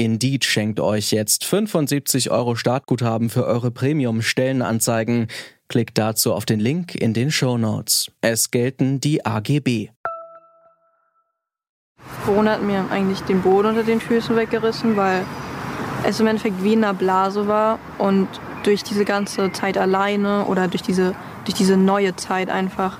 Indeed 0.00 0.46
schenkt 0.46 0.80
euch 0.80 1.10
jetzt 1.12 1.44
75 1.44 2.30
Euro 2.30 2.54
Startguthaben 2.54 3.28
für 3.28 3.44
eure 3.44 3.70
Premium-Stellenanzeigen. 3.70 5.26
Klickt 5.68 5.98
dazu 5.98 6.32
auf 6.32 6.46
den 6.46 6.58
Link 6.58 6.94
in 6.94 7.12
den 7.12 7.30
Show 7.30 7.58
Notes. 7.58 8.10
Es 8.22 8.50
gelten 8.50 9.00
die 9.00 9.26
AGB. 9.26 9.90
Corona 12.24 12.52
hat 12.52 12.62
mir 12.62 12.86
eigentlich 12.90 13.20
den 13.20 13.42
Boden 13.42 13.68
unter 13.68 13.82
den 13.82 14.00
Füßen 14.00 14.34
weggerissen, 14.36 14.96
weil 14.96 15.26
es 16.08 16.18
im 16.18 16.28
Endeffekt 16.28 16.64
wie 16.64 16.72
in 16.72 16.82
einer 16.82 16.94
Blase 16.94 17.46
war 17.46 17.78
und 17.98 18.26
durch 18.62 18.82
diese 18.82 19.04
ganze 19.04 19.52
Zeit 19.52 19.76
alleine 19.76 20.46
oder 20.46 20.66
durch 20.66 20.82
diese, 20.82 21.14
durch 21.44 21.54
diese 21.54 21.76
neue 21.76 22.16
Zeit 22.16 22.48
einfach 22.48 22.98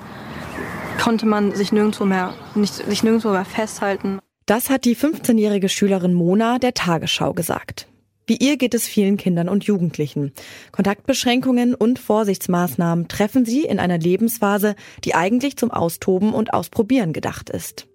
konnte 1.00 1.24
man 1.24 1.54
sich 1.54 1.72
nirgendwo 1.72 2.04
mehr, 2.04 2.34
nicht, 2.54 2.74
sich 2.74 3.02
nirgendwo 3.02 3.30
mehr 3.30 3.46
festhalten. 3.46 4.20
Das 4.50 4.68
hat 4.68 4.84
die 4.84 4.96
15-jährige 4.96 5.68
Schülerin 5.68 6.12
Mona 6.12 6.58
der 6.58 6.74
Tagesschau 6.74 7.34
gesagt. 7.34 7.86
Wie 8.26 8.34
ihr 8.34 8.56
geht 8.56 8.74
es 8.74 8.88
vielen 8.88 9.16
Kindern 9.16 9.48
und 9.48 9.62
Jugendlichen. 9.62 10.32
Kontaktbeschränkungen 10.72 11.76
und 11.76 12.00
Vorsichtsmaßnahmen 12.00 13.06
treffen 13.06 13.44
sie 13.44 13.60
in 13.60 13.78
einer 13.78 13.96
Lebensphase, 13.96 14.74
die 15.04 15.14
eigentlich 15.14 15.56
zum 15.56 15.70
Austoben 15.70 16.32
und 16.32 16.52
Ausprobieren 16.52 17.12
gedacht 17.12 17.48
ist. 17.48 17.86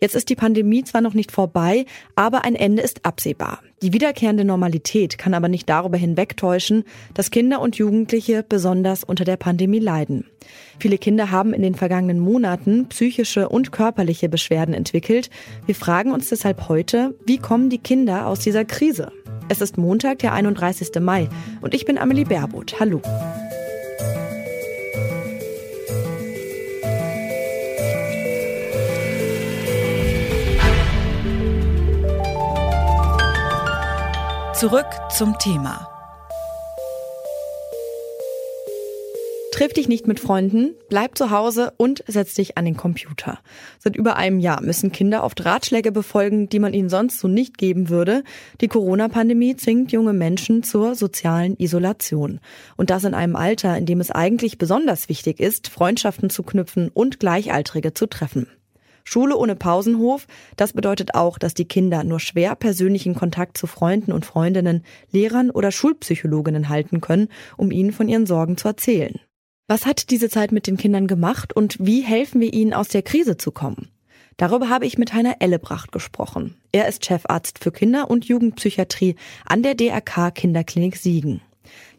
Jetzt 0.00 0.16
ist 0.16 0.28
die 0.28 0.34
Pandemie 0.34 0.82
zwar 0.82 1.02
noch 1.02 1.14
nicht 1.14 1.30
vorbei, 1.30 1.86
aber 2.16 2.44
ein 2.44 2.56
Ende 2.56 2.82
ist 2.82 3.04
absehbar. 3.06 3.60
Die 3.82 3.92
wiederkehrende 3.92 4.44
Normalität 4.44 5.18
kann 5.18 5.34
aber 5.34 5.48
nicht 5.48 5.68
darüber 5.68 5.98
hinwegtäuschen, 5.98 6.84
dass 7.12 7.30
Kinder 7.30 7.60
und 7.60 7.76
Jugendliche 7.76 8.42
besonders 8.42 9.04
unter 9.04 9.24
der 9.24 9.36
Pandemie 9.36 9.80
leiden. 9.80 10.24
Viele 10.78 10.96
Kinder 10.96 11.30
haben 11.30 11.52
in 11.52 11.60
den 11.60 11.74
vergangenen 11.74 12.18
Monaten 12.18 12.88
psychische 12.88 13.50
und 13.50 13.72
körperliche 13.72 14.30
Beschwerden 14.30 14.72
entwickelt. 14.74 15.28
Wir 15.66 15.74
fragen 15.74 16.12
uns 16.12 16.30
deshalb 16.30 16.70
heute, 16.70 17.14
wie 17.26 17.36
kommen 17.36 17.68
die 17.68 17.78
Kinder 17.78 18.26
aus 18.26 18.40
dieser 18.40 18.64
Krise? 18.64 19.12
Es 19.50 19.60
ist 19.60 19.76
Montag, 19.76 20.20
der 20.20 20.32
31. 20.32 20.98
Mai 21.00 21.28
und 21.60 21.74
ich 21.74 21.84
bin 21.84 21.98
Amelie 21.98 22.24
Baerboth. 22.24 22.80
Hallo. 22.80 23.02
Zurück 34.58 34.86
zum 35.10 35.38
Thema. 35.38 35.86
Triff 39.52 39.74
dich 39.74 39.86
nicht 39.86 40.06
mit 40.06 40.18
Freunden, 40.18 40.74
bleib 40.88 41.18
zu 41.18 41.30
Hause 41.30 41.74
und 41.76 42.02
setz 42.06 42.32
dich 42.32 42.56
an 42.56 42.64
den 42.64 42.74
Computer. 42.74 43.38
Seit 43.78 43.96
über 43.96 44.16
einem 44.16 44.38
Jahr 44.38 44.62
müssen 44.62 44.92
Kinder 44.92 45.24
oft 45.24 45.44
Ratschläge 45.44 45.92
befolgen, 45.92 46.48
die 46.48 46.58
man 46.58 46.72
ihnen 46.72 46.88
sonst 46.88 47.18
so 47.18 47.28
nicht 47.28 47.58
geben 47.58 47.90
würde. 47.90 48.24
Die 48.62 48.68
Corona-Pandemie 48.68 49.56
zwingt 49.56 49.92
junge 49.92 50.14
Menschen 50.14 50.62
zur 50.62 50.94
sozialen 50.94 51.58
Isolation. 51.58 52.40
Und 52.78 52.88
das 52.88 53.04
in 53.04 53.12
einem 53.12 53.36
Alter, 53.36 53.76
in 53.76 53.84
dem 53.84 54.00
es 54.00 54.10
eigentlich 54.10 54.56
besonders 54.56 55.10
wichtig 55.10 55.38
ist, 55.38 55.68
Freundschaften 55.68 56.30
zu 56.30 56.42
knüpfen 56.42 56.88
und 56.88 57.20
Gleichaltrige 57.20 57.92
zu 57.92 58.06
treffen. 58.06 58.46
Schule 59.08 59.36
ohne 59.36 59.54
Pausenhof, 59.54 60.26
das 60.56 60.72
bedeutet 60.72 61.14
auch, 61.14 61.38
dass 61.38 61.54
die 61.54 61.64
Kinder 61.64 62.02
nur 62.02 62.18
schwer 62.18 62.56
persönlichen 62.56 63.14
Kontakt 63.14 63.56
zu 63.56 63.68
Freunden 63.68 64.10
und 64.10 64.26
Freundinnen, 64.26 64.84
Lehrern 65.12 65.50
oder 65.50 65.70
Schulpsychologinnen 65.70 66.68
halten 66.68 67.00
können, 67.00 67.28
um 67.56 67.70
ihnen 67.70 67.92
von 67.92 68.08
ihren 68.08 68.26
Sorgen 68.26 68.56
zu 68.56 68.66
erzählen. 68.66 69.20
Was 69.68 69.86
hat 69.86 70.10
diese 70.10 70.28
Zeit 70.28 70.50
mit 70.50 70.66
den 70.66 70.76
Kindern 70.76 71.06
gemacht 71.06 71.54
und 71.54 71.76
wie 71.78 72.00
helfen 72.00 72.40
wir 72.40 72.52
ihnen 72.52 72.74
aus 72.74 72.88
der 72.88 73.02
Krise 73.02 73.36
zu 73.36 73.52
kommen? 73.52 73.88
Darüber 74.38 74.68
habe 74.68 74.86
ich 74.86 74.98
mit 74.98 75.12
Heiner 75.14 75.36
Ellebracht 75.38 75.92
gesprochen. 75.92 76.56
Er 76.72 76.88
ist 76.88 77.06
Chefarzt 77.06 77.60
für 77.62 77.70
Kinder- 77.70 78.10
und 78.10 78.24
Jugendpsychiatrie 78.24 79.14
an 79.44 79.62
der 79.62 79.76
DRK 79.76 80.32
Kinderklinik 80.32 80.96
Siegen. 80.96 81.42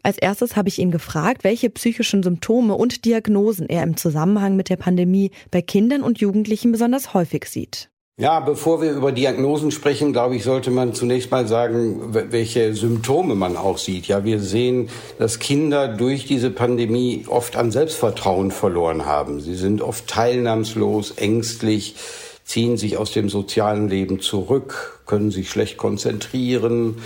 Als 0.02 0.18
erstes 0.18 0.56
habe 0.56 0.68
ich 0.68 0.78
ihn 0.78 0.90
gefragt, 0.90 1.44
welche 1.44 1.70
psychischen 1.70 2.22
Symptome 2.22 2.74
und 2.74 3.04
Diagnosen 3.04 3.68
er 3.68 3.82
im 3.82 3.96
Zusammenhang 3.96 4.56
mit 4.56 4.68
der 4.68 4.76
Pandemie 4.76 5.30
bei 5.50 5.62
Kindern 5.62 6.02
und 6.02 6.20
Jugendlichen 6.20 6.72
besonders 6.72 7.14
häufig 7.14 7.46
sieht. 7.46 7.90
Ja, 8.20 8.40
bevor 8.40 8.82
wir 8.82 8.90
über 8.90 9.12
Diagnosen 9.12 9.70
sprechen, 9.70 10.12
glaube 10.12 10.34
ich, 10.34 10.42
sollte 10.42 10.72
man 10.72 10.92
zunächst 10.92 11.30
mal 11.30 11.46
sagen, 11.46 12.12
welche 12.32 12.74
Symptome 12.74 13.36
man 13.36 13.56
auch 13.56 13.78
sieht. 13.78 14.08
Ja, 14.08 14.24
wir 14.24 14.40
sehen, 14.40 14.88
dass 15.20 15.38
Kinder 15.38 15.86
durch 15.86 16.26
diese 16.26 16.50
Pandemie 16.50 17.26
oft 17.28 17.54
an 17.54 17.70
Selbstvertrauen 17.70 18.50
verloren 18.50 19.06
haben. 19.06 19.40
Sie 19.40 19.54
sind 19.54 19.82
oft 19.82 20.08
teilnahmslos, 20.08 21.12
ängstlich, 21.12 21.94
ziehen 22.42 22.76
sich 22.76 22.96
aus 22.96 23.12
dem 23.12 23.28
sozialen 23.28 23.88
Leben 23.88 24.18
zurück, 24.18 25.00
können 25.06 25.30
sich 25.30 25.48
schlecht 25.48 25.76
konzentrieren, 25.76 26.96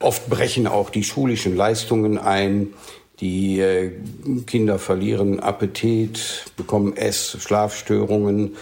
Oft 0.00 0.30
brechen 0.30 0.66
auch 0.66 0.88
die 0.88 1.04
schulischen 1.04 1.54
Leistungen 1.56 2.16
ein. 2.16 2.68
Die 3.20 3.60
äh, 3.60 3.92
Kinder 4.46 4.78
verlieren 4.78 5.40
Appetit, 5.40 6.46
bekommen 6.56 6.96
Ess-, 6.96 7.36
Schlafstörungen, 7.38 8.56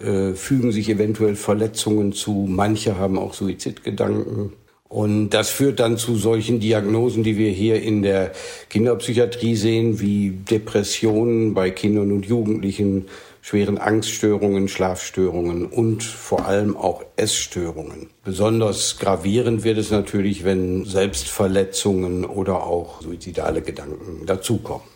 äh, 0.00 0.32
fügen 0.32 0.72
sich 0.72 0.88
eventuell 0.88 1.36
Verletzungen 1.36 2.12
zu. 2.12 2.46
Manche 2.48 2.98
haben 2.98 3.18
auch 3.18 3.34
Suizidgedanken. 3.34 4.52
Und 4.88 5.30
das 5.30 5.50
führt 5.50 5.78
dann 5.78 5.96
zu 5.96 6.16
solchen 6.16 6.58
Diagnosen, 6.58 7.22
die 7.22 7.38
wir 7.38 7.50
hier 7.50 7.80
in 7.80 8.02
der 8.02 8.32
Kinderpsychiatrie 8.70 9.54
sehen, 9.54 10.00
wie 10.00 10.30
Depressionen 10.30 11.54
bei 11.54 11.70
Kindern 11.70 12.10
und 12.10 12.26
Jugendlichen, 12.26 13.06
schweren 13.40 13.78
Angststörungen, 13.78 14.68
Schlafstörungen 14.68 15.66
und 15.66 16.02
vor 16.02 16.46
allem 16.46 16.76
auch 16.76 17.02
Essstörungen. 17.16 18.10
Besonders 18.24 18.98
gravierend 18.98 19.64
wird 19.64 19.78
es 19.78 19.90
natürlich, 19.90 20.44
wenn 20.44 20.84
Selbstverletzungen 20.84 22.24
oder 22.24 22.64
auch 22.64 23.02
suizidale 23.02 23.62
Gedanken 23.62 24.26
dazukommen. 24.26 24.86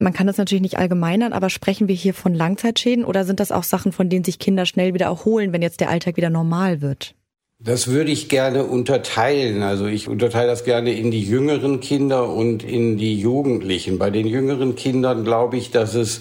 Man 0.00 0.12
kann 0.12 0.26
das 0.26 0.38
natürlich 0.38 0.62
nicht 0.62 0.78
allgemeinern, 0.78 1.32
aber 1.32 1.50
sprechen 1.50 1.88
wir 1.88 1.94
hier 1.94 2.14
von 2.14 2.34
Langzeitschäden 2.34 3.04
oder 3.04 3.24
sind 3.24 3.40
das 3.40 3.52
auch 3.52 3.62
Sachen, 3.62 3.92
von 3.92 4.08
denen 4.08 4.24
sich 4.24 4.38
Kinder 4.38 4.66
schnell 4.66 4.92
wieder 4.92 5.06
erholen, 5.06 5.52
wenn 5.52 5.62
jetzt 5.62 5.80
der 5.80 5.88
Alltag 5.88 6.16
wieder 6.16 6.30
normal 6.30 6.80
wird? 6.80 7.14
Das 7.60 7.86
würde 7.88 8.10
ich 8.10 8.28
gerne 8.28 8.64
unterteilen. 8.64 9.62
Also 9.62 9.86
ich 9.86 10.08
unterteile 10.08 10.48
das 10.48 10.64
gerne 10.64 10.92
in 10.92 11.10
die 11.10 11.22
jüngeren 11.22 11.80
Kinder 11.80 12.28
und 12.28 12.62
in 12.62 12.98
die 12.98 13.18
Jugendlichen. 13.18 13.98
Bei 13.98 14.10
den 14.10 14.26
jüngeren 14.26 14.74
Kindern 14.74 15.24
glaube 15.24 15.56
ich, 15.56 15.70
dass 15.70 15.94
es 15.94 16.20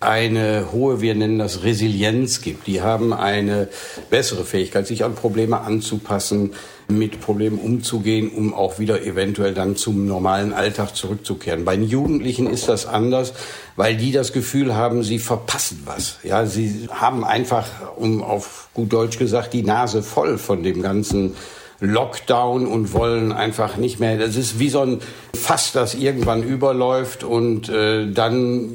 eine 0.00 0.72
hohe, 0.72 1.00
wir 1.00 1.14
nennen 1.14 1.38
das 1.38 1.62
Resilienz 1.62 2.42
gibt. 2.42 2.66
Die 2.66 2.82
haben 2.82 3.12
eine 3.12 3.68
bessere 4.10 4.44
Fähigkeit, 4.44 4.86
sich 4.86 5.04
an 5.04 5.14
Probleme 5.14 5.60
anzupassen, 5.60 6.52
mit 6.88 7.20
Problemen 7.20 7.58
umzugehen, 7.58 8.30
um 8.30 8.54
auch 8.54 8.78
wieder 8.78 9.02
eventuell 9.02 9.54
dann 9.54 9.74
zum 9.74 10.06
normalen 10.06 10.52
Alltag 10.52 10.94
zurückzukehren. 10.94 11.64
Bei 11.64 11.76
den 11.76 11.88
Jugendlichen 11.88 12.46
ist 12.46 12.68
das 12.68 12.86
anders, 12.86 13.32
weil 13.74 13.96
die 13.96 14.12
das 14.12 14.32
Gefühl 14.32 14.76
haben, 14.76 15.02
sie 15.02 15.18
verpassen 15.18 15.82
was. 15.84 16.18
Ja, 16.22 16.46
sie 16.46 16.88
haben 16.90 17.24
einfach, 17.24 17.66
um 17.96 18.22
auf 18.22 18.68
gut 18.74 18.92
Deutsch 18.92 19.18
gesagt, 19.18 19.52
die 19.52 19.62
Nase 19.62 20.02
voll 20.02 20.38
von 20.38 20.62
dem 20.62 20.82
ganzen 20.82 21.34
Lockdown 21.80 22.66
und 22.66 22.92
wollen 22.92 23.32
einfach 23.32 23.76
nicht 23.76 24.00
mehr. 24.00 24.16
Das 24.16 24.36
ist 24.36 24.58
wie 24.58 24.70
so 24.70 24.80
ein 24.80 25.00
Fass, 25.34 25.72
das 25.72 25.94
irgendwann 25.94 26.42
überläuft 26.42 27.24
und 27.24 27.68
äh, 27.68 28.10
dann 28.10 28.70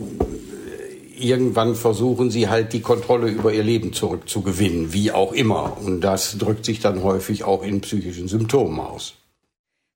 irgendwann 1.23 1.75
versuchen 1.75 2.31
sie 2.31 2.49
halt 2.49 2.73
die 2.73 2.81
Kontrolle 2.81 3.29
über 3.29 3.53
ihr 3.53 3.63
Leben 3.63 3.93
zurückzugewinnen, 3.93 4.93
wie 4.93 5.11
auch 5.11 5.33
immer. 5.33 5.77
Und 5.83 6.01
das 6.01 6.37
drückt 6.37 6.65
sich 6.65 6.79
dann 6.79 7.03
häufig 7.03 7.43
auch 7.43 7.63
in 7.63 7.81
psychischen 7.81 8.27
Symptomen 8.27 8.79
aus. 8.79 9.15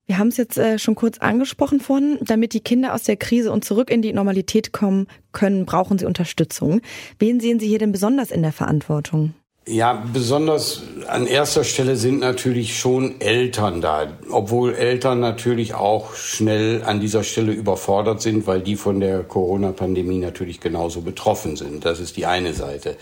Wir 0.06 0.18
haben 0.18 0.28
es 0.28 0.36
jetzt 0.36 0.56
äh, 0.56 0.78
schon 0.78 0.94
kurz 0.94 1.18
angesprochen 1.18 1.80
vorhin. 1.80 2.18
Damit 2.20 2.52
die 2.52 2.60
Kinder 2.60 2.94
aus 2.94 3.02
der 3.02 3.16
Krise 3.16 3.50
und 3.50 3.64
zurück 3.64 3.90
in 3.90 4.02
die 4.02 4.12
Normalität 4.12 4.72
kommen 4.72 5.08
können, 5.32 5.66
brauchen 5.66 5.98
sie 5.98 6.06
Unterstützung. 6.06 6.80
Wen 7.18 7.40
sehen 7.40 7.58
Sie 7.58 7.66
hier 7.66 7.80
denn 7.80 7.92
besonders 7.92 8.30
in 8.30 8.42
der 8.42 8.52
Verantwortung? 8.52 9.34
Ja, 9.68 10.00
besonders 10.12 10.82
an 11.08 11.26
erster 11.26 11.64
Stelle 11.64 11.96
sind 11.96 12.20
natürlich 12.20 12.78
schon 12.78 13.20
Eltern 13.20 13.80
da, 13.80 14.06
obwohl 14.30 14.74
Eltern 14.74 15.18
natürlich 15.18 15.74
auch 15.74 16.14
schnell 16.14 16.84
an 16.84 17.00
dieser 17.00 17.24
Stelle 17.24 17.50
überfordert 17.50 18.22
sind, 18.22 18.46
weil 18.46 18.60
die 18.60 18.76
von 18.76 19.00
der 19.00 19.24
Corona-Pandemie 19.24 20.18
natürlich 20.18 20.60
genauso 20.60 21.00
betroffen 21.00 21.56
sind. 21.56 21.84
Das 21.84 21.98
ist 21.98 22.16
die 22.16 22.26
eine 22.26 22.54
Seite. 22.54 22.96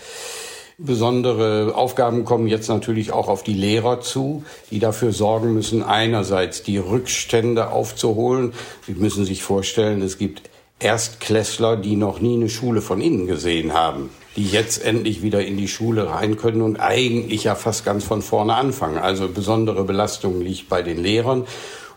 Besondere 0.79 1.75
Aufgaben 1.75 2.25
kommen 2.25 2.47
jetzt 2.47 2.67
natürlich 2.67 3.13
auch 3.13 3.27
auf 3.27 3.43
die 3.43 3.53
Lehrer 3.53 4.01
zu, 4.01 4.43
die 4.71 4.79
dafür 4.79 5.11
sorgen 5.11 5.53
müssen, 5.53 5.83
einerseits 5.83 6.63
die 6.63 6.79
Rückstände 6.79 7.69
aufzuholen. 7.69 8.53
Sie 8.87 8.95
müssen 8.95 9.23
sich 9.23 9.43
vorstellen, 9.43 10.01
es 10.01 10.17
gibt 10.17 10.49
Erstklässler, 10.79 11.77
die 11.77 11.95
noch 11.95 12.19
nie 12.19 12.35
eine 12.35 12.49
Schule 12.49 12.81
von 12.81 12.99
innen 12.99 13.27
gesehen 13.27 13.73
haben, 13.73 14.09
die 14.35 14.45
jetzt 14.45 14.83
endlich 14.83 15.21
wieder 15.21 15.43
in 15.45 15.57
die 15.57 15.69
Schule 15.69 16.09
rein 16.09 16.35
können 16.35 16.61
und 16.61 16.77
eigentlich 16.77 17.45
ja 17.45 17.55
fast 17.55 17.85
ganz 17.85 18.03
von 18.03 18.21
vorne 18.21 18.55
anfangen. 18.55 18.97
Also 18.97 19.29
besondere 19.29 19.85
Belastung 19.85 20.41
liegt 20.41 20.67
bei 20.67 20.81
den 20.81 21.01
Lehrern. 21.01 21.45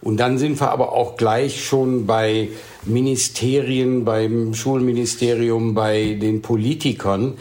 Und 0.01 0.19
dann 0.19 0.39
sind 0.39 0.61
wir 0.61 0.71
aber 0.71 0.93
auch 0.93 1.17
gleich 1.17 1.65
schon 1.65 2.07
bei 2.07 2.51
Ministerien, 2.85 4.05
beim 4.05 4.55
Schulministerium, 4.55 5.75
bei 5.75 6.17
den 6.21 6.41
Politikern. 6.41 7.37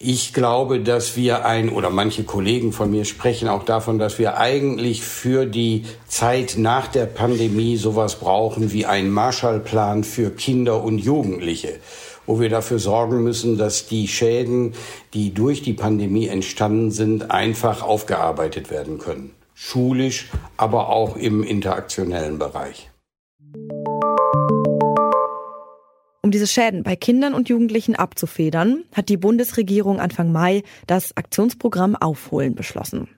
Ich 0.00 0.32
glaube, 0.32 0.80
dass 0.80 1.16
wir 1.16 1.44
ein, 1.44 1.70
oder 1.70 1.90
manche 1.90 2.22
Kollegen 2.22 2.72
von 2.72 2.90
mir 2.90 3.04
sprechen 3.04 3.48
auch 3.48 3.64
davon, 3.64 3.98
dass 3.98 4.18
wir 4.18 4.38
eigentlich 4.38 5.02
für 5.02 5.44
die 5.44 5.86
Zeit 6.06 6.54
nach 6.56 6.86
der 6.86 7.06
Pandemie 7.06 7.76
sowas 7.76 8.16
brauchen 8.16 8.72
wie 8.72 8.86
einen 8.86 9.10
Marshallplan 9.10 10.04
für 10.04 10.30
Kinder 10.30 10.84
und 10.84 10.98
Jugendliche, 10.98 11.80
wo 12.26 12.38
wir 12.38 12.48
dafür 12.48 12.78
sorgen 12.78 13.24
müssen, 13.24 13.58
dass 13.58 13.88
die 13.88 14.06
Schäden, 14.06 14.74
die 15.14 15.34
durch 15.34 15.62
die 15.62 15.72
Pandemie 15.72 16.28
entstanden 16.28 16.92
sind, 16.92 17.32
einfach 17.32 17.82
aufgearbeitet 17.82 18.70
werden 18.70 18.98
können 18.98 19.32
schulisch, 19.58 20.28
aber 20.56 20.88
auch 20.88 21.16
im 21.16 21.42
interaktionellen 21.42 22.38
Bereich. 22.38 22.90
Um 26.28 26.32
diese 26.32 26.46
Schäden 26.46 26.82
bei 26.82 26.94
Kindern 26.94 27.32
und 27.32 27.48
Jugendlichen 27.48 27.96
abzufedern, 27.96 28.84
hat 28.94 29.08
die 29.08 29.16
Bundesregierung 29.16 29.98
Anfang 29.98 30.30
Mai 30.30 30.62
das 30.86 31.16
Aktionsprogramm 31.16 31.96
Aufholen 31.96 32.54
beschlossen. 32.54 33.08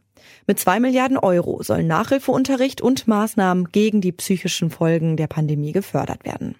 Mit 0.46 0.60
zwei 0.60 0.78
Milliarden 0.78 1.18
Euro 1.18 1.60
sollen 1.64 1.88
Nachhilfeunterricht 1.88 2.80
und 2.80 3.08
Maßnahmen 3.08 3.72
gegen 3.72 4.00
die 4.00 4.12
psychischen 4.12 4.70
Folgen 4.70 5.16
der 5.16 5.26
Pandemie 5.26 5.72
gefördert 5.72 6.24
werden. 6.24 6.54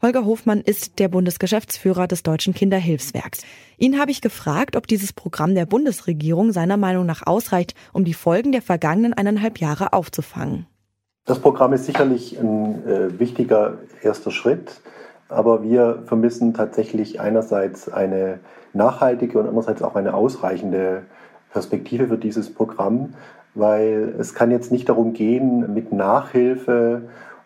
Holger 0.00 0.24
Hofmann 0.24 0.62
ist 0.62 0.98
der 0.98 1.08
Bundesgeschäftsführer 1.08 2.06
des 2.06 2.22
Deutschen 2.22 2.54
Kinderhilfswerks. 2.54 3.42
Ihn 3.76 3.98
habe 3.98 4.12
ich 4.12 4.22
gefragt, 4.22 4.76
ob 4.76 4.86
dieses 4.86 5.12
Programm 5.12 5.54
der 5.54 5.66
Bundesregierung 5.66 6.52
seiner 6.52 6.78
Meinung 6.78 7.04
nach 7.04 7.26
ausreicht, 7.26 7.74
um 7.92 8.06
die 8.06 8.14
Folgen 8.14 8.52
der 8.52 8.62
vergangenen 8.62 9.12
eineinhalb 9.12 9.58
Jahre 9.58 9.92
aufzufangen. 9.92 10.64
Das 11.26 11.38
Programm 11.38 11.74
ist 11.74 11.84
sicherlich 11.84 12.38
ein 12.40 12.82
äh, 12.88 13.18
wichtiger 13.18 13.76
erster 14.02 14.30
Schritt, 14.30 14.80
aber 15.32 15.62
wir 15.62 16.02
vermissen 16.06 16.54
tatsächlich 16.54 17.20
einerseits 17.20 17.90
eine 17.90 18.38
nachhaltige 18.72 19.38
und 19.38 19.46
andererseits 19.46 19.82
auch 19.82 19.96
eine 19.96 20.14
ausreichende 20.14 21.02
Perspektive 21.52 22.08
für 22.08 22.18
dieses 22.18 22.52
Programm, 22.52 23.14
weil 23.54 24.14
es 24.18 24.34
kann 24.34 24.50
jetzt 24.50 24.72
nicht 24.72 24.88
darum 24.88 25.12
gehen, 25.12 25.74
mit 25.74 25.92
Nachhilfe 25.92 27.02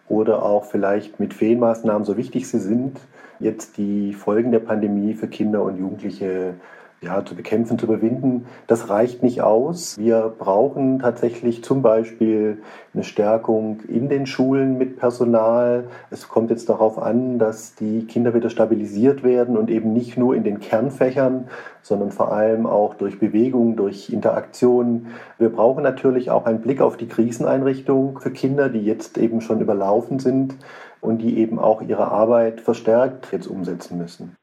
oder 0.09 0.43
auch 0.43 0.65
vielleicht 0.65 1.19
mit 1.19 1.35
Feenmaßnahmen, 1.35 2.05
so 2.05 2.17
wichtig 2.17 2.49
sie 2.49 2.61
sind, 2.61 3.01
jetzt 3.41 3.77
die 3.77 4.15
Folgen 4.15 4.53
der 4.53 4.61
Pandemie 4.61 5.15
für 5.15 5.27
Kinder 5.27 5.63
und 5.63 5.79
Jugendliche 5.79 6.55
ja, 7.03 7.25
zu 7.25 7.35
bekämpfen, 7.35 7.79
zu 7.79 7.87
überwinden, 7.87 8.47
das 8.67 8.89
reicht 8.89 9.23
nicht 9.23 9.43
aus. 9.43 9.99
Wir 9.99 10.33
brauchen 10.37 10.99
tatsächlich 10.99 11.63
zum 11.63 11.83
Beispiel 11.83 12.63
eine 12.95 13.05
Stärkung 13.05 13.81
in 13.87 14.09
den 14.09 14.27
Schulen 14.27 14.79
mit 14.79 14.97
Personal. 14.97 15.89
Es 16.11 16.29
kommt 16.29 16.51
jetzt 16.51 16.69
darauf 16.69 16.99
an, 16.99 17.39
dass 17.39 17.75
die 17.75 18.07
Kinder 18.07 18.35
wieder 18.35 18.49
stabilisiert 18.49 19.23
werden 19.23 19.57
und 19.57 19.71
eben 19.71 19.93
nicht 19.93 20.17
nur 20.17 20.35
in 20.35 20.43
den 20.43 20.61
Kernfächern, 20.61 21.49
sondern 21.83 22.11
vor 22.11 22.33
allem 22.33 22.67
auch 22.67 22.95
durch 22.95 23.19
Bewegung, 23.19 23.77
durch 23.77 24.11
Interaktion. 24.11 25.09
Wir 25.39 25.51
brauchen 25.51 25.83
natürlich 25.83 26.31
auch 26.31 26.47
einen 26.47 26.61
Blick 26.61 26.81
auf 26.81 26.97
die 26.97 27.09
Kriseneinrichtung 27.09 28.19
für 28.19 28.31
Kinder, 28.31 28.71
die 28.71 28.81
jetzt 28.81 29.19
eben 29.19 29.43
schon 29.43 29.61
überlaufen 29.61 30.19
sind 30.19 30.57
und 31.01 31.19
die 31.19 31.39
eben 31.39 31.59
auch 31.59 31.83
ihre 31.83 32.09
Arbeit 32.09 32.63
verstärkt 32.63 33.29
jetzt 33.33 33.47
umsetzen 33.47 33.99
müssen. 33.99 34.35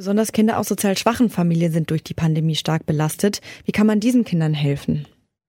Besonders 0.00 0.32
Kinder 0.32 0.58
aus 0.58 0.66
sozial 0.66 0.96
schwachen 0.96 1.28
Familien 1.28 1.72
sind 1.72 1.90
durch 1.90 2.02
die 2.02 2.14
Pandemie 2.14 2.54
stark 2.54 2.86
belastet. 2.86 3.42
Wie 3.66 3.72
kann 3.72 3.86
man 3.86 4.00
diesen 4.00 4.24
Kindern 4.24 4.54
helfen? 4.54 5.04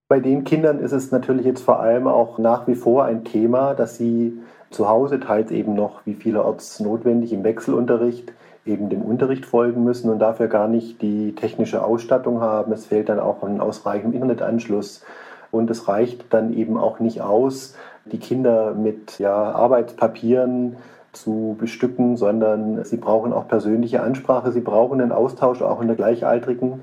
Bei 0.08 0.20
den 0.20 0.44
Kindern 0.44 0.78
ist 0.78 0.92
es 0.92 1.10
natürlich 1.10 1.46
jetzt 1.46 1.62
vor 1.62 1.80
allem 1.80 2.06
auch 2.06 2.36
nach 2.36 2.68
wie 2.68 2.74
vor 2.74 3.06
ein 3.06 3.24
Thema, 3.24 3.72
dass 3.72 3.96
sie 3.96 4.34
zu 4.68 4.90
Hause 4.90 5.20
teils 5.20 5.50
eben 5.50 5.72
noch, 5.72 6.04
wie 6.04 6.12
vielerorts 6.12 6.80
notwendig, 6.80 7.32
im 7.32 7.44
Wechselunterricht 7.44 8.34
eben 8.66 8.90
dem 8.90 9.00
Unterricht 9.00 9.46
folgen 9.46 9.84
müssen 9.84 10.10
und 10.10 10.18
dafür 10.18 10.48
gar 10.48 10.68
nicht 10.68 11.00
die 11.00 11.34
technische 11.34 11.82
Ausstattung 11.82 12.42
haben. 12.42 12.72
Es 12.72 12.84
fehlt 12.84 13.08
dann 13.08 13.20
auch 13.20 13.42
ein 13.42 13.58
ausreichender 13.58 14.16
Internetanschluss 14.16 15.02
und 15.50 15.70
es 15.70 15.88
reicht 15.88 16.26
dann 16.28 16.52
eben 16.52 16.76
auch 16.76 17.00
nicht 17.00 17.22
aus, 17.22 17.74
die 18.04 18.18
Kinder 18.18 18.74
mit 18.74 19.18
ja, 19.18 19.34
Arbeitspapieren 19.34 20.76
zu 21.12 21.56
bestücken, 21.58 22.16
sondern 22.16 22.84
sie 22.84 22.96
brauchen 22.96 23.32
auch 23.32 23.48
persönliche 23.48 24.02
Ansprache, 24.02 24.52
sie 24.52 24.60
brauchen 24.60 25.00
einen 25.00 25.12
Austausch 25.12 25.62
auch 25.62 25.80
in 25.80 25.88
der 25.88 25.96
Gleichaltrigen. 25.96 26.82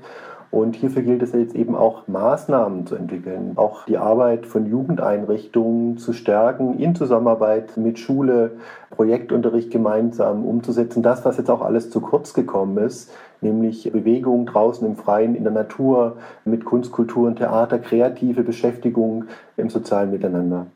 Und 0.50 0.74
hierfür 0.74 1.02
gilt 1.02 1.22
es 1.22 1.32
jetzt 1.32 1.54
eben 1.54 1.76
auch 1.76 2.08
Maßnahmen 2.08 2.84
zu 2.84 2.96
entwickeln, 2.96 3.52
auch 3.54 3.84
die 3.84 3.98
Arbeit 3.98 4.46
von 4.46 4.66
Jugendeinrichtungen 4.66 5.96
zu 5.96 6.12
stärken, 6.12 6.76
in 6.80 6.96
Zusammenarbeit 6.96 7.76
mit 7.76 8.00
Schule, 8.00 8.52
Projektunterricht 8.90 9.70
gemeinsam 9.70 10.44
umzusetzen. 10.44 11.04
Das, 11.04 11.24
was 11.24 11.36
jetzt 11.36 11.50
auch 11.50 11.62
alles 11.62 11.90
zu 11.90 12.00
kurz 12.00 12.34
gekommen 12.34 12.78
ist, 12.78 13.12
nämlich 13.40 13.92
Bewegung 13.92 14.44
draußen 14.46 14.84
im 14.84 14.96
Freien, 14.96 15.36
in 15.36 15.44
der 15.44 15.52
Natur, 15.52 16.16
mit 16.44 16.64
Kunst, 16.64 16.90
Kultur 16.90 17.28
und 17.28 17.36
Theater, 17.36 17.78
kreative 17.78 18.42
Beschäftigung 18.42 19.26
im 19.56 19.70
sozialen 19.70 20.10
Miteinander. 20.10 20.66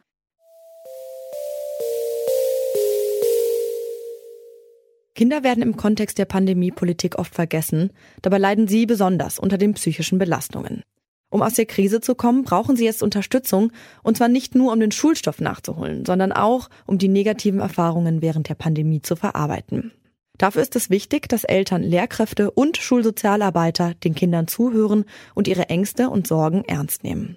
Kinder 5.14 5.44
werden 5.44 5.62
im 5.62 5.76
Kontext 5.76 6.18
der 6.18 6.24
Pandemiepolitik 6.24 7.18
oft 7.18 7.34
vergessen, 7.34 7.90
dabei 8.22 8.38
leiden 8.38 8.66
sie 8.66 8.86
besonders 8.86 9.38
unter 9.38 9.58
den 9.58 9.74
psychischen 9.74 10.18
Belastungen. 10.18 10.82
Um 11.30 11.42
aus 11.42 11.54
der 11.54 11.66
Krise 11.66 12.00
zu 12.00 12.14
kommen, 12.14 12.44
brauchen 12.44 12.76
sie 12.76 12.84
jetzt 12.84 13.02
Unterstützung, 13.02 13.72
und 14.02 14.16
zwar 14.16 14.28
nicht 14.28 14.54
nur 14.54 14.72
um 14.72 14.78
den 14.78 14.92
Schulstoff 14.92 15.40
nachzuholen, 15.40 16.04
sondern 16.04 16.32
auch 16.32 16.68
um 16.86 16.98
die 16.98 17.08
negativen 17.08 17.60
Erfahrungen 17.60 18.22
während 18.22 18.48
der 18.48 18.54
Pandemie 18.54 19.02
zu 19.02 19.16
verarbeiten. 19.16 19.92
Dafür 20.38 20.62
ist 20.62 20.74
es 20.74 20.90
wichtig, 20.90 21.28
dass 21.28 21.44
Eltern, 21.44 21.82
Lehrkräfte 21.82 22.50
und 22.50 22.76
Schulsozialarbeiter 22.76 23.94
den 23.94 24.14
Kindern 24.14 24.48
zuhören 24.48 25.04
und 25.34 25.46
ihre 25.46 25.68
Ängste 25.68 26.10
und 26.10 26.26
Sorgen 26.26 26.64
ernst 26.66 27.04
nehmen. 27.04 27.36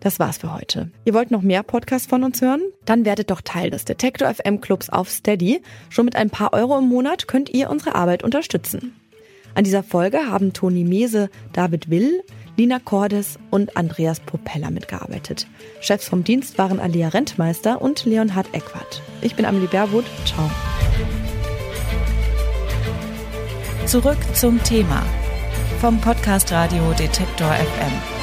Das 0.00 0.18
war's 0.18 0.36
für 0.36 0.52
heute. 0.52 0.90
Ihr 1.06 1.14
wollt 1.14 1.30
noch 1.30 1.40
mehr 1.40 1.62
Podcasts 1.62 2.08
von 2.08 2.24
uns 2.24 2.42
hören? 2.42 2.60
Dann 2.84 3.06
werdet 3.06 3.30
doch 3.30 3.40
Teil 3.40 3.70
des 3.70 3.86
Detektor 3.86 4.34
FM 4.34 4.60
Clubs 4.60 4.90
auf 4.90 5.08
Steady. 5.08 5.62
Schon 5.88 6.04
mit 6.04 6.16
ein 6.16 6.28
paar 6.28 6.52
Euro 6.52 6.78
im 6.78 6.88
Monat 6.88 7.26
könnt 7.26 7.48
ihr 7.48 7.70
unsere 7.70 7.94
Arbeit 7.94 8.22
unterstützen. 8.22 8.92
An 9.54 9.64
dieser 9.64 9.82
Folge 9.82 10.30
haben 10.30 10.52
Toni 10.52 10.84
Mese, 10.84 11.30
David 11.52 11.90
Will, 11.90 12.22
Lina 12.56 12.78
Cordes 12.78 13.38
und 13.50 13.76
Andreas 13.76 14.20
Propeller 14.20 14.70
mitgearbeitet. 14.70 15.46
Chefs 15.80 16.08
vom 16.08 16.24
Dienst 16.24 16.58
waren 16.58 16.80
Alia 16.80 17.08
Rentmeister 17.08 17.80
und 17.80 18.04
Leonhard 18.04 18.46
Eckwart. 18.52 19.02
Ich 19.20 19.34
bin 19.34 19.44
Amelie 19.44 19.68
Baerwood. 19.68 20.04
Ciao. 20.24 20.50
Zurück 23.86 24.18
zum 24.34 24.62
Thema 24.62 25.04
vom 25.80 26.00
Podcast 26.00 26.52
Radio 26.52 26.92
Detektor 26.92 27.50
FM. 27.52 28.21